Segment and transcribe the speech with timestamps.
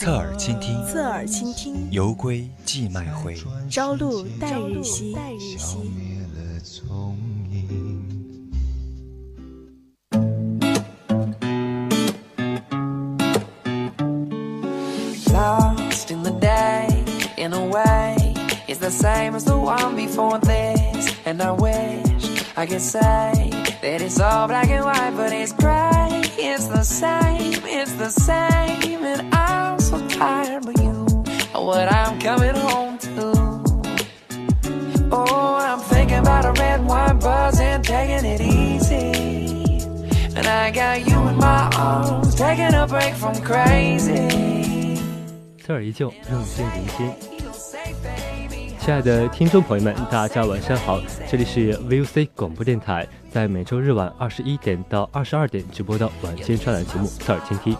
[0.00, 3.36] 侧耳倾听，侧耳倾听，犹归寄麦回，
[3.68, 5.14] 朝露待日晞。
[15.34, 16.88] Lost in the day,
[17.36, 18.34] in a way,
[18.66, 21.12] it's the same as the one before this.
[21.26, 23.50] And I wish I could say
[23.82, 26.22] that it's all black and white, but it's gray.
[26.38, 29.04] It's the same, it's the same.
[29.04, 29.06] Oh.
[29.12, 29.39] And I
[30.20, 33.32] tired but you，what I'm coming home to
[35.10, 39.80] Oh, I'm thinking about a red wine buzz and taking it easy
[40.36, 45.00] And I got you in my arms taking a break from crazy
[45.64, 47.10] 侧耳依旧，用心聆听。
[48.78, 51.00] 亲爱的听众朋友们，大家晚上好，
[51.30, 57.72] 这里是 VOC 广播电台，在每周日晚二十一点到二十二点直播的晚间专栏节目《侧耳倾听》。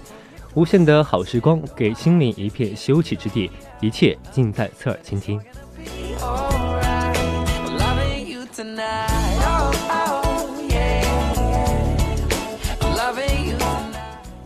[0.54, 3.48] 无限的好时光，给心灵一片休憩之地，
[3.80, 5.40] 一切尽在侧耳倾听。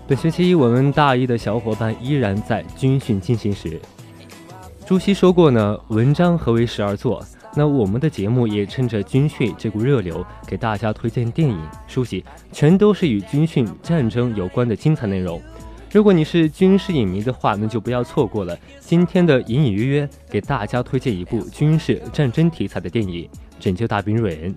[0.06, 3.80] 本学期我们大一的小伙伴依然在军训进行时。
[4.84, 7.24] 朱熹说过呢，文章何为时而作？
[7.56, 15.40] 那我们的节目也趁着军训这股热流，给大家推荐电影、书籍，全都是与军训、战争有关的精彩内容。
[15.94, 23.22] 如果你是军事影迷的话，那就不要错过了今天的隐隐约约，给大家推荐一部军事战争题材的电影
[23.60, 24.52] 《拯救大兵瑞恩》。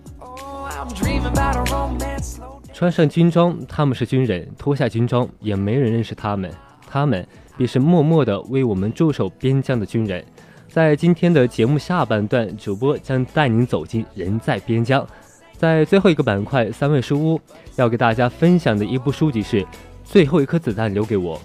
[2.73, 6.51] 穿上军装，他们是军人；脱下军装，也没人认识他们。
[6.87, 7.23] 他们。
[7.55, 10.23] 便是默默地为我们驻守边疆的军人。
[10.69, 15.05] 在今天的节目下半段，主播将带您走进人在边疆。
[15.53, 17.41] 在最后一个板块“三味书屋”，
[17.77, 19.61] 要给大家分享的一部书籍是
[20.09, 21.37] 《最后一颗子弹留给我》。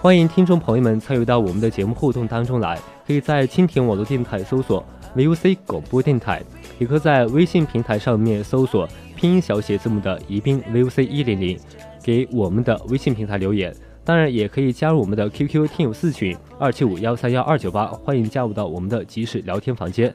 [0.00, 4.84] 欢迎听众朋友们参与到我们的节目互动当中来，可以在蜻蜓网络电台搜索
[5.16, 6.42] VOC 广播电台，
[6.80, 11.58] 也可在微信平台上面搜索拼音小写字母的宜宾 VOC 一零零，
[12.02, 13.72] 给我们的微信平台留言。
[14.04, 20.12] 当然，也可以加入我们的 QQ 听友四群二七五幺三幺二九八，欢迎加入到我们的即时聊天房间。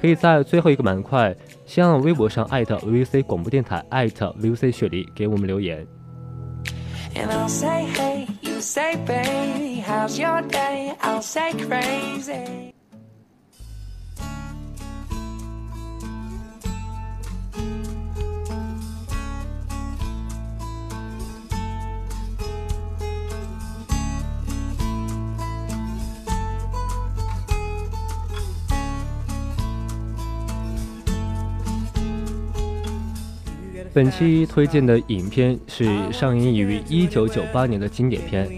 [0.00, 5.86] 可以在最后一个板块新浪微博上艾特 VOC 广播电台艾特 VOC 雪梨给我们留言。
[7.14, 10.94] And I'll say, hey, you say, baby, how's your day?
[11.00, 12.71] I'll say, crazy.
[33.94, 38.48] 本期推荐的影片是上映于一九九八年的经典片，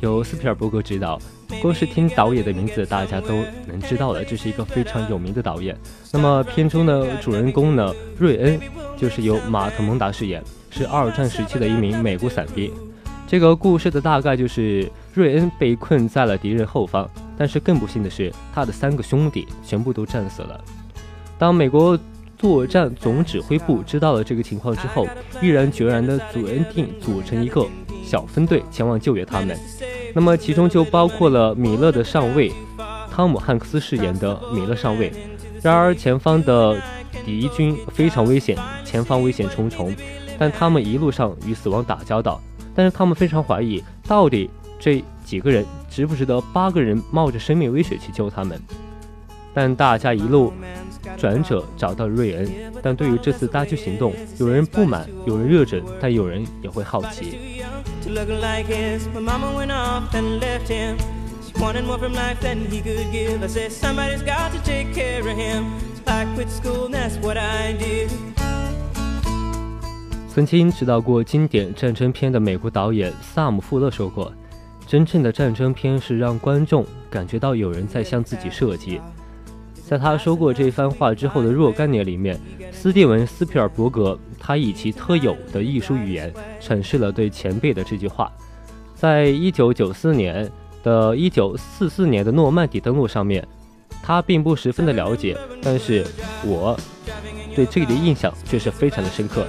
[0.00, 1.20] 由斯皮尔伯格执导。
[1.60, 5.76] 光是听导演的名字，大家都能知道了，这是一个非常有名的导演。
[6.12, 8.60] 那么片中的主人公呢，瑞恩
[8.96, 10.40] 就是由马特·蒙达饰演，
[10.70, 12.72] 是二战时期的一名美国伞兵。
[13.26, 20.62] 这个故事的大概就是瑞恩被困在了敌人后方，但是更不幸的是，他的三个兄弟全部都战死了。
[21.36, 21.98] 当美国
[22.44, 25.08] 作战总指挥部知道了这个情况之后，
[25.40, 27.66] 毅然决然地组定组成一个
[28.04, 29.58] 小分队前往救援他们。
[30.14, 32.52] 那么其中就包括了米勒的上尉
[33.10, 35.10] 汤姆汉克斯饰演的米勒上尉。
[35.62, 36.78] 然而前方的
[37.24, 39.96] 敌军非常危险，前方危险重重，
[40.38, 42.38] 但他们一路上与死亡打交道。
[42.74, 48.60] 但是他们非常怀疑，到底这几个人值不值得八个人冒着生命危险去救他们？
[49.54, 50.52] 但大家一路。
[51.16, 52.50] 转者找到瑞恩，
[52.82, 57.38] 但对于这次搭救行动，有人不满，有人热忱，但有人也会好奇。
[70.28, 74.32] 曾经指导过经典战争片的美国导演萨姆·富勒说过
[74.84, 79.00] ：“真正的战争片是让观众感觉到有人在向自己射击。”
[79.86, 82.40] 在他说过这番话之后的若干年里面，
[82.72, 88.32] 斯蒂文·斯皮尔伯格他以其特有的艺术语言阐释了对前辈的这句话。
[88.94, 90.50] 在一九九四年
[90.82, 93.46] 的一九四四年的诺曼底登陆上面，
[94.02, 96.04] 他并不十分的了解，但是
[96.44, 96.74] 我
[97.54, 99.44] 对这里的印象却是非常的深刻。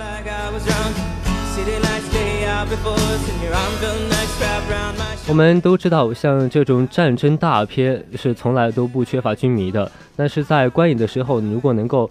[5.28, 9.92] 我们都知道，像这种战争大片是从来都不缺乏军迷的。
[10.16, 12.10] 但是在观影的时候，你如果能够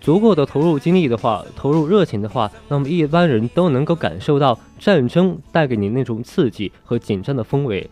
[0.00, 7.88] 足够的投入精力的话，投入热情的话，那么一般人都能够感受到战争带给你那种刺激和紧张的氛围。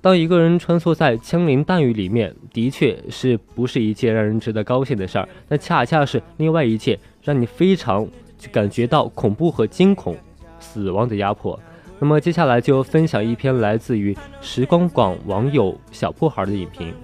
[0.00, 5.28] 当一个人穿梭在枪林弹雨里面，的确是不是一件让人值得高兴的事儿？
[5.48, 8.06] 那恰恰是另外一件让你非常
[8.52, 10.16] 感觉到恐怖和惊恐、
[10.60, 11.58] 死亡的压迫。
[11.98, 16.94] 那么接下来就分享一篇来自于时光广网友小破孩的影评。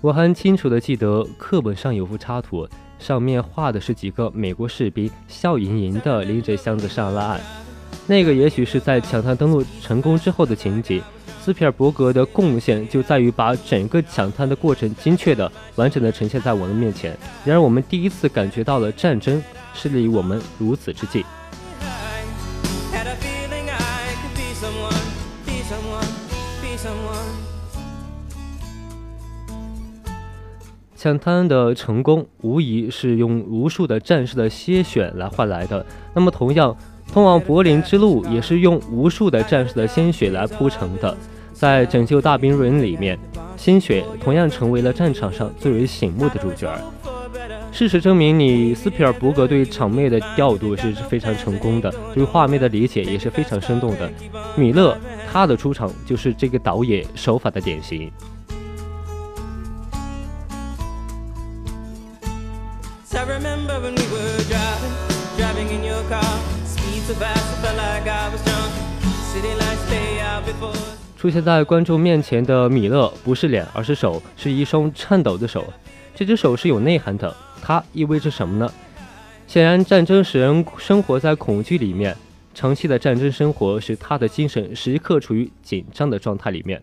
[0.00, 2.68] 我还清楚的记得课本上有幅插图。
[2.98, 7.40] 上面画的是几个美国士兵笑盈盈的拎着箱子上了岸，
[8.08, 11.00] 那个也许是在抢滩登陆成功之后的情景。
[11.48, 17.16] 斯皮尔伯格的贡献就在于把整个抢滩的过程精确的、完整的呈现在我们面前。
[17.42, 19.42] 然而，我们第一次感觉到了战争
[19.72, 21.24] 是离我们如此之近。
[30.94, 35.86] 抢滩的成功无疑是用无数的战士的鲜血来换来的。
[36.12, 36.76] 那么，同样，
[37.10, 41.16] 通往柏林之路也是用无数的战士的鲜血来铺成的。
[41.58, 43.18] 在《拯救大兵瑞恩》里面，
[43.56, 46.72] 鲜血同样成为了战场上最为醒目的主角。
[47.72, 54.08] 事实证明，你斯皮尔伯格对场面的调度是非常成功的，对画面的理解也是非常生动的。
[54.54, 54.96] 米勒
[55.32, 58.08] 他的出场就是这个导演手法的典型。
[71.18, 75.64] 出现在观众面前的米勒不是脸，而是手，是一双颤抖的手。
[76.14, 78.72] 这只手是有内涵的，它意味着什么呢？
[79.48, 82.16] 显然，战争使人生活在恐惧里面，
[82.54, 86.80] 长期的战争生活使他的精神时刻处于紧张的状态里面。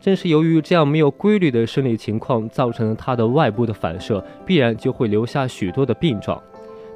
[0.00, 6.40] 正是由于这样没有规律的生理情况，造成了他的外部的反射，必然就会留下许多的病状。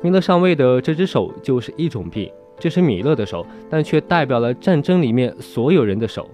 [0.00, 6.28] 米勒上尉的这只手就是一种病，这是米勒的手，但却代表了战争里面所有人的手。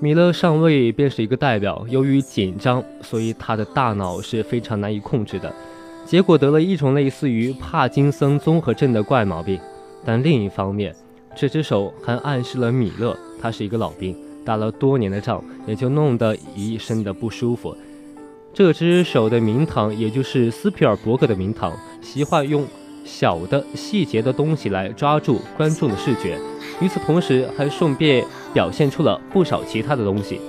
[0.00, 5.54] 米勒上尉便是一个代表，由于紧张，所以他的大脑是非常难以控制的。
[6.04, 9.60] 结果得了一种类似于帕金森综合症的怪毛病，
[10.04, 10.92] 但另一方面，
[11.36, 17.76] 这只手还暗示了米勒他是一个老兵，打了多年的仗，也就弄得一身的不舒服。
[18.54, 22.66] 这只手的名堂，也就是斯皮尔伯格的名堂，习惯用
[23.04, 26.38] 小的细节的东西来抓住观众的视觉，
[26.80, 30.40] 与此同时，还顺便表现出了不少其他的东西。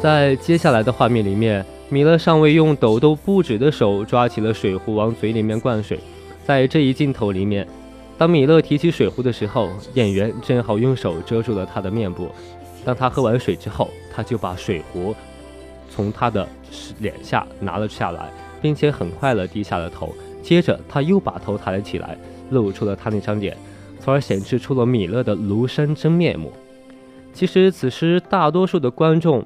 [0.00, 6.00] 在接下来的画面里面，米勒上尉用抖动不止的手抓起了水壶，往嘴里面灌水。
[6.44, 7.66] 在这一镜头里面，
[8.18, 12.28] 当米勒提起水壶的时候，演员正好用手遮住了他的面部。
[12.84, 15.14] 当他喝完水之后，他就把水壶
[15.90, 16.48] 从他的
[16.98, 20.12] 脸下拿了下来，并且很快地低下了头。
[20.42, 22.16] 接着，他又把头抬了起来，
[22.50, 23.56] 露出了他那张脸，
[24.00, 26.50] 从而显示出了米勒的庐山真面目。
[27.32, 29.44] 其实，此时大多数的观众。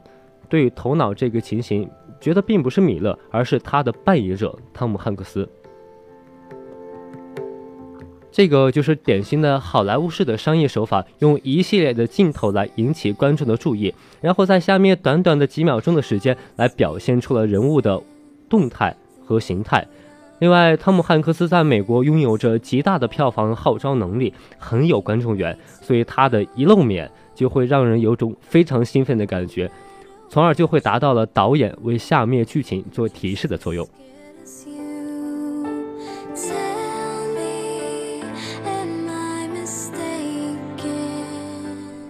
[0.50, 1.86] 对头脑这个情形，
[2.20, 5.48] 觉得并不是米勒，而是他的扮演者汤姆汉克斯。
[8.30, 18.00] 这个就是典型的好莱坞式的商业手法，用一系列的镜头来引起观众的注意，然后在下面短短的几秒钟的时间来表现出了人物的
[18.48, 18.94] 动态
[19.24, 19.84] 和形态。
[20.38, 29.68] 另外，汤姆汉克斯在美国拥有着极大的票房号召能力，很有观众缘，所以他的一露面就会让人有种非常兴奋的感觉。
[30.28, 33.88] 从而就会达到了导演为下面剧情做提示的作用。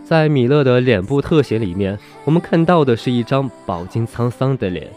[0.05, 4.89] 在米勒的脸部特写里面，我们看到的是一张饱经沧桑的脸，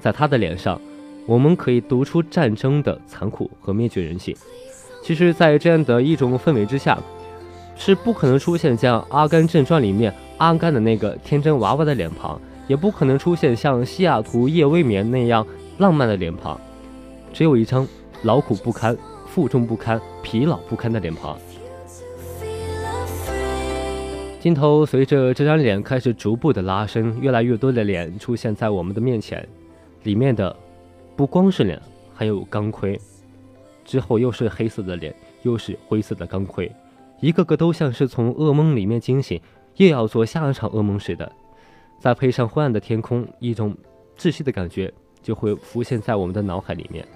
[0.00, 0.80] 在他的脸上，
[1.24, 4.36] 我们可以读出战争的残酷和灭绝人性。
[5.04, 6.98] 其实，在这样的一种氛围之下，
[7.76, 12.40] 是不可能出现像《阿甘正传》里面阿甘的那个天真娃娃的脸庞。
[12.68, 15.46] 也不可能出现像西雅图夜未眠那样
[15.78, 16.60] 浪漫的脸庞，
[17.32, 17.86] 只有一张
[18.22, 18.96] 劳苦不堪、
[19.26, 21.38] 负重不堪、疲劳不堪的脸庞。
[24.40, 29.46] 镜头随着这张脸开始逐步的拉伸，越来越多的脸出现在我们的面前，
[30.04, 30.54] 里面的
[31.16, 31.80] 不光是脸，
[32.14, 33.00] 还有钢盔。
[33.84, 36.70] 之后又是黑色的脸，又是灰色的钢盔，
[37.20, 39.40] 一个个都像是从噩梦里面惊醒，
[39.76, 41.30] 又要做下一场噩梦似的。
[41.98, 43.76] 再配上昏暗的天空，一种
[44.16, 47.06] 窒息的感觉就会浮现在我们的脑海里面。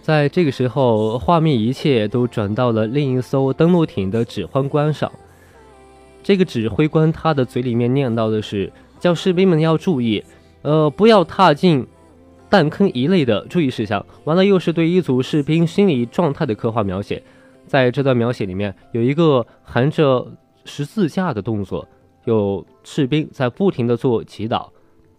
[0.00, 5.12] 在这个时候，画面一切都转到了另一艘登陆艇的指挥官上。
[6.22, 10.24] 这个指挥官他的嘴里面念叨的是，叫士兵们要注意，
[10.62, 11.86] 呃，不要踏进
[12.48, 14.04] 弹坑一类的注意事项。
[14.24, 17.22] 完了，又是对一组士兵心理状态的刻画描写。
[17.66, 20.26] 在这段描写里面，有一个含着
[20.64, 21.86] 十字架的动作，
[22.24, 24.68] 有士兵在不停的做祈祷。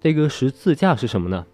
[0.01, 1.45] 这个十字架是什么呢？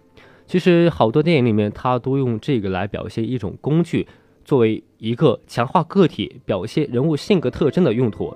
[0.48, 4.08] 其实好多电影里面，它都用这个来表现一种工具，
[4.46, 8.32] 作为一个强化个体、表现人物性格特征的用途，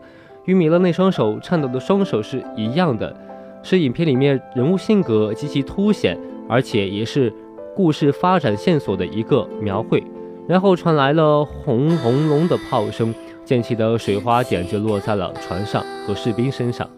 [0.46, 3.16] 与米勒那双手颤抖的双手是一样的，
[3.62, 6.20] 是影片里面人物性格极其凸显，
[6.50, 7.32] 而且也是
[7.76, 10.04] 故事发展线索的一个描绘。
[10.48, 13.14] 然后传来了轰轰隆的炮声，
[13.46, 16.90] 溅起的水花点就落在了船上和士兵身上，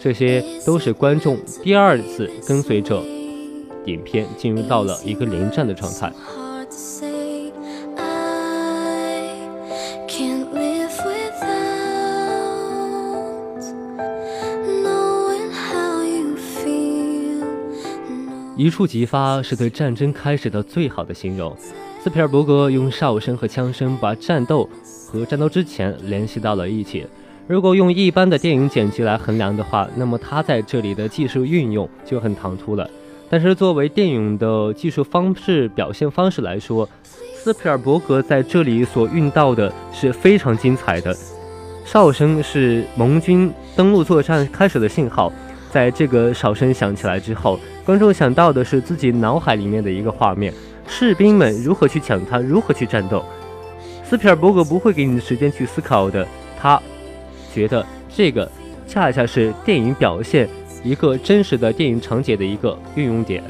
[0.00, 3.00] 这些都是观众第二次跟随着。
[3.86, 6.12] 影片进入到了一个临战的状态。
[18.60, 21.56] 一触即发是对战争开始的最好的形容。
[22.04, 24.68] 斯皮尔伯格用哨声和枪声把战斗
[25.10, 27.06] 和战斗之前联系到了一起。
[27.46, 32.86] 如果用一般的电影剪辑来衡量的话，那么他在这里的技术运用就很唐突了。
[33.30, 36.86] 但是作为电影的技术方式表现方式来说，
[37.32, 41.16] 斯皮尔伯格在这里所运到的是非常精彩的。
[41.86, 45.32] 哨声是盟军登陆作战开始的信号，
[45.70, 50.52] 在这个哨声响起来之后，观众想到的是自己脑海里面的一个画面：
[50.86, 53.24] 士兵们如何去抢它，如何去战斗。
[54.04, 56.26] 斯皮尔伯格不会给你时间去思考的，
[56.58, 56.80] 他
[57.54, 58.50] 觉得这个
[58.88, 60.48] 恰恰是电影表现。
[60.82, 63.44] 一个真实的电影场景的一个运用点。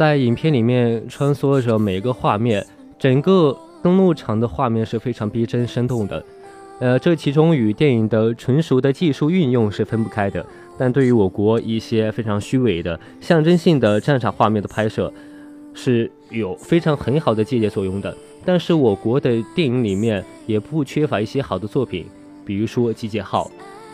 [0.00, 2.66] 在影片里面穿梭着每个画面，
[2.98, 6.24] 整个登陆场的画面是非常逼真生动的。
[6.78, 10.42] 呃，这其中与电影的纯熟的技术运用是分不开的。
[10.78, 15.12] 但对于我国一些非常虚伪的象征性的战场画面的拍摄，
[15.74, 18.16] 是有非常很好的借鉴作用的。
[18.42, 22.06] 但是我国的电影里面也不缺乏一些好的作品，
[22.46, 23.44] 比如说《集结号》。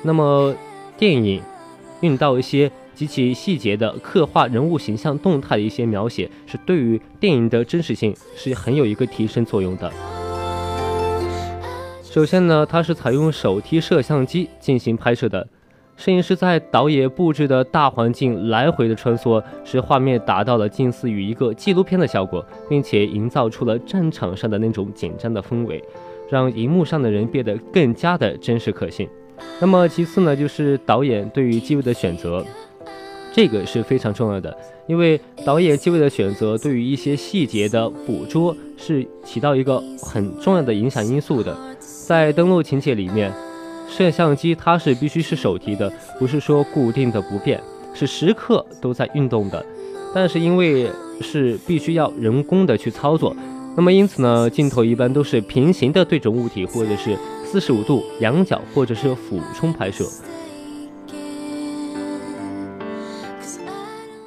[0.05, 0.55] 那么
[0.97, 1.43] 电影
[2.01, 2.71] 运到一些。
[2.97, 9.93] 极其细节的刻画人物形象动态的一些描写，是对于电影的真实性是很有一个提升作用的。
[12.03, 15.47] 首先呢，它是采用手提摄像机进行拍摄的，
[15.99, 25.85] 摄影师在导演布置的大环境来回的穿梭，使画面达到了近似于一个纪录片的效果，并且营造出了战场上的那种紧张的氛围，
[26.31, 29.07] 让荧幕上的人变得更加的真实可信。
[29.61, 32.43] 那么其次呢，就是导演对于机位的选择。
[33.37, 41.55] 这个是非常重要的，因为导演机位的选择对于一些细节的捕捉是起到一个很重要的影响因素的。
[41.79, 43.31] 在登陆情节里面，
[43.91, 47.61] 摄像机它是必须是手提的，不是说固定的不变，
[47.93, 49.63] 是时刻都在运动的。
[50.15, 50.91] 但是因为
[51.21, 53.37] 是必须要人工的去操作，
[53.77, 57.15] 那么因此呢，镜头一般都是平行的对准物体，或者是
[57.45, 60.07] 四十五度仰角，或者是俯冲拍摄。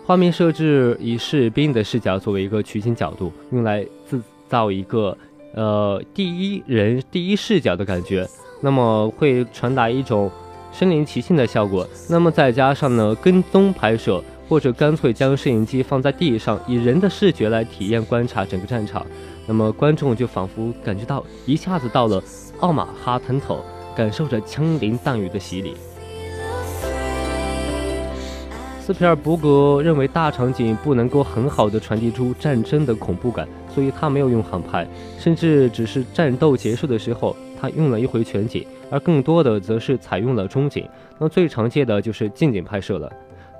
[0.10, 5.16] 画面设置以士兵的视角作为一个取景角度，用来制造一个
[5.54, 8.28] 呃第一人第一视角的感觉，
[8.60, 10.32] 那么会传达一种
[10.74, 11.88] 身临其境的效果。
[12.10, 19.06] 那么再加上呢跟踪拍摄，或者干脆将摄影机放在地上，以人的视觉来体验观察整个战场，
[19.46, 22.20] 那么观众就仿佛感觉到一下子到了
[22.62, 23.64] 奥马哈滩头，
[23.96, 25.76] 感受着枪林弹雨的洗礼。
[28.90, 34.88] 斯皮尔伯格认为大场景不能够很好的传递出战争的恐怖感，所以他没有用航拍，
[35.20, 40.90] 甚至只是战斗结束的时候，他用了一回全景，而更多的则是采用了中景。
[41.20, 43.08] 那最常见的就是近景拍摄了。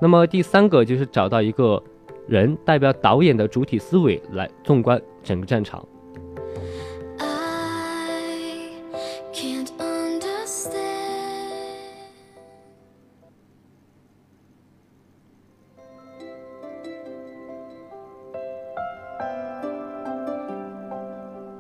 [0.02, 1.80] 那么第三个就是找到一个
[2.28, 5.88] 人代表导演的主体思维来纵观整个战场。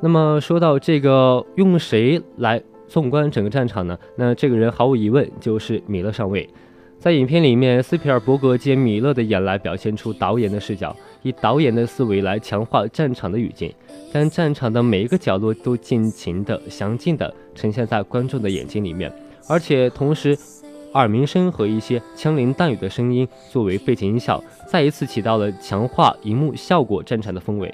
[0.02, 3.98] 那么说到这个，用谁来纵观整个战场呢？
[4.16, 6.50] 那这个人毫无疑问就是米勒上尉。
[6.98, 13.74] 在影片里面，斯皮尔伯格借米勒的眼来表现出导演的视角，以导演的思维来强化战场的语境，
[14.14, 19.12] 将战场的每一个角落都尽情的、详尽的呈现在观众的眼睛里面，
[19.48, 20.38] 而且同时，
[20.94, 27.74] 耳鸣声和一些枪林弹雨的声音作为背景音效，再一次起到了强化荧幕效果战场的氛围。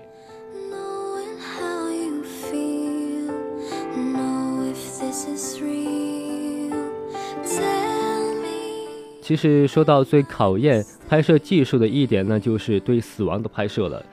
[9.26, 14.06] 其实说到最考验拍摄技术的一点呢，就是对死亡的拍摄了。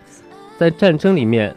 [0.56, 1.54] 在战争里面，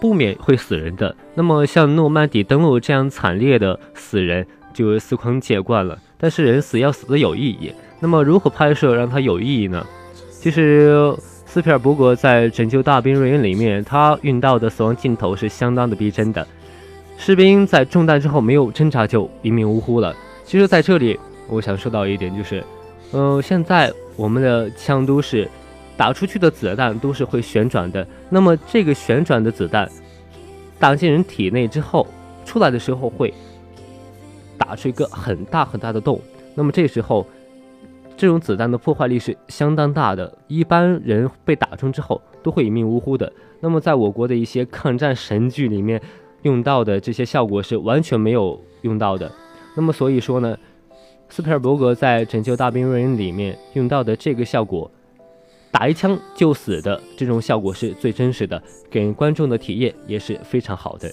[0.00, 1.14] 不免会死人的。
[1.36, 5.96] 那么像诺曼底登陆这样惨烈的死人，就司空见惯了。
[6.18, 7.72] 但是人死要死的有意义。
[8.00, 9.86] 那么如何拍摄让它有意义呢？
[10.28, 11.14] 其实
[11.46, 16.44] 斯皮尔伯格在《拯救大兵瑞恩》里面，他运到的死亡镜头是相当的逼真的。
[17.16, 20.12] 士兵在中弹之后没有挣扎就一命呜呼了。
[20.44, 21.16] 其实在这里。
[21.48, 22.62] 我想说到一点就是，
[23.12, 25.48] 呃，现在我们的枪都是
[25.96, 28.06] 打出去的子弹都是会旋转的。
[28.28, 29.90] 那么这个旋转的子弹
[30.78, 32.06] 打进人体内之后，
[32.44, 33.32] 出来的时候会
[34.58, 36.20] 打出一个很大很大的洞。
[36.54, 37.26] 那么这时候，
[38.16, 43.32] 这种子弹的破坏力是相当大的，一般人被打中之后都会一命呜呼的。
[43.60, 46.00] 那么在我国的一些抗战神剧里面
[46.42, 49.32] 用到的这些效果是完全没有用到的。
[49.74, 50.56] 那么所以说呢？
[51.30, 54.90] 斯皮尔伯格在《拯救大兵瑞恩》里面用到的这个效果，
[55.70, 58.60] 打一枪就死的这种效果是最真实的，
[58.90, 61.08] 给观众的体验也是非常好的。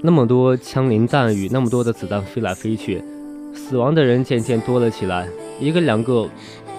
[0.00, 3.02] 那么多枪林弹雨，那么多的子弹飞来飞去，
[3.52, 5.28] 死亡的人渐渐多了起来，
[5.60, 6.26] 一个两个。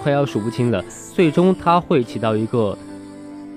[0.02, 0.82] 快要数不清了，
[1.14, 2.76] 最终它会起到一个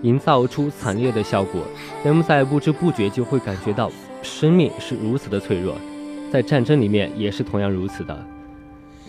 [0.02, 1.62] 营造出惨烈的效果。
[2.04, 3.90] 人们在不知不觉就会感觉到
[4.22, 5.76] 生命是如此的脆弱，
[6.32, 8.18] 在战争里面也是同样如此的。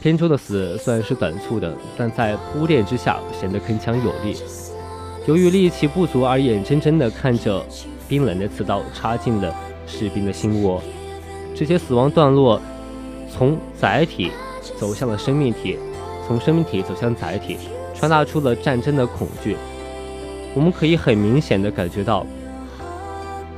[0.01, 4.37] 片中的死虽然是短促的，但在铺垫之下显得铿锵有力。
[5.27, 7.64] 由于力气不足而眼睁睁地看着
[8.07, 9.55] 冰冷的刺刀插进了
[9.87, 10.83] 士兵的心窝，
[11.55, 12.61] 这些死亡段落
[13.31, 14.31] 从载体
[14.79, 15.79] 走向了生命体。
[16.26, 17.58] 从生命体走向载体，
[17.94, 19.56] 传达出了战争的恐惧。
[20.54, 22.26] 我们可以很明显的感觉到，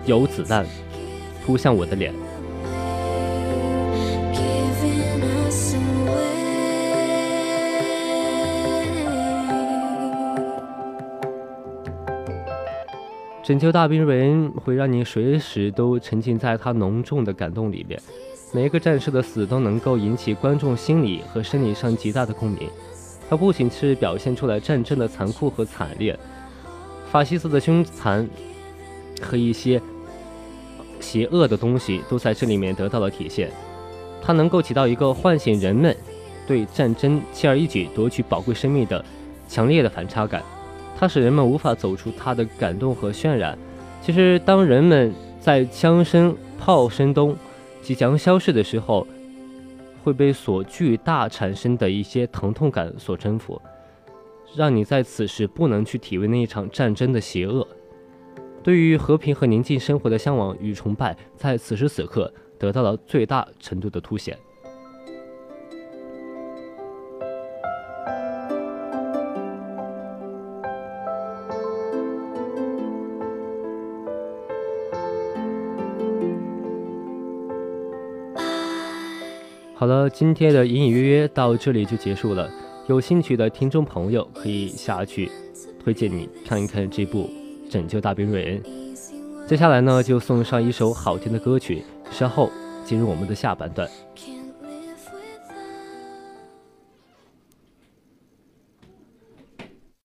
[0.05, 0.67] 有子弹
[1.45, 2.13] 扑向我的脸。
[13.45, 18.01] 拯救大兵瑞恩会让你随时都沉浸在他浓重的感动里面。
[18.53, 22.71] 每一个战士的死都能够引起观众心理和生理上极大的共鸣。
[23.29, 26.19] 它不仅是表现出来战争的残酷和惨烈，
[27.11, 28.27] 法西斯的凶残
[29.21, 29.83] 和一些
[31.01, 33.51] 邪恶的东西都在这里面得到了体现。
[34.23, 35.95] 它能够起到一个唤醒人们
[36.47, 39.05] 对战争轻而易举夺取宝贵生命的
[39.49, 40.43] 强烈的反差感。
[40.99, 43.59] 它使人们无法走出它的感动和渲染。
[44.01, 47.37] 其实，当人们在枪声、炮声中，
[47.87, 49.07] 即将消逝的时候，
[50.03, 53.63] 会被所巨大产生的一些疼痛感所征服，
[54.57, 57.65] 让你在此时不能去体味那一场战争的邪恶。
[58.61, 64.37] 对于和平和宁静生活的向往与崇拜，在此时此刻得到了最大程度的凸显。
[79.87, 82.51] 好了，今天的隐隐约约到这里就结束了。
[82.89, 85.31] 有兴趣的听众朋友可以下去
[85.79, 87.31] 推荐你看一看这部
[87.71, 88.63] 《拯救大兵瑞恩》。
[89.49, 92.51] 接下来呢，就送上一首好听的歌曲，稍后
[92.85, 93.89] 进入我们的下半段。